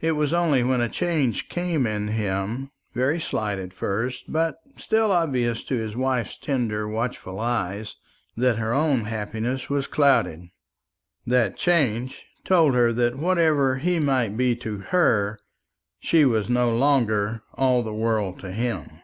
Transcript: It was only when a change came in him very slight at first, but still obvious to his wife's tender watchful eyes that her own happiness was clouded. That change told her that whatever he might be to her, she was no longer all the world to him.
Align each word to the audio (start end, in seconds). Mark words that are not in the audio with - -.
It 0.00 0.12
was 0.12 0.32
only 0.32 0.62
when 0.62 0.80
a 0.80 0.88
change 0.88 1.50
came 1.50 1.86
in 1.86 2.08
him 2.08 2.70
very 2.94 3.20
slight 3.20 3.58
at 3.58 3.74
first, 3.74 4.32
but 4.32 4.56
still 4.76 5.12
obvious 5.12 5.62
to 5.64 5.74
his 5.74 5.94
wife's 5.94 6.38
tender 6.38 6.88
watchful 6.88 7.38
eyes 7.38 7.96
that 8.34 8.56
her 8.56 8.72
own 8.72 9.04
happiness 9.04 9.68
was 9.68 9.86
clouded. 9.86 10.48
That 11.26 11.58
change 11.58 12.24
told 12.46 12.72
her 12.72 12.94
that 12.94 13.18
whatever 13.18 13.76
he 13.76 13.98
might 13.98 14.38
be 14.38 14.56
to 14.56 14.78
her, 14.88 15.38
she 16.00 16.24
was 16.24 16.48
no 16.48 16.74
longer 16.74 17.42
all 17.52 17.82
the 17.82 17.92
world 17.92 18.38
to 18.38 18.52
him. 18.52 19.02